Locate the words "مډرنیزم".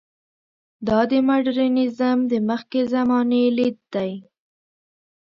1.27-2.17